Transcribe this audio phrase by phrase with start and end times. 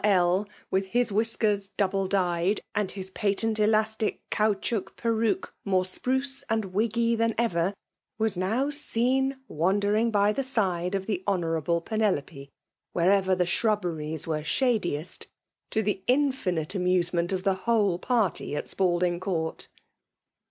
[0.03, 6.73] Ia> with his wliiskers double dyed, andf his patent elastic caoutchouc perruque more spruce and
[6.73, 7.75] wiggy than ever,
[8.17, 12.49] was now seen* wandering by the side of the Honourable Peno* lope,
[12.93, 15.27] wherever the shrubberies wereshadieBt,
[15.69, 19.67] to the infinite amusement of the whole party, at Spalding Court.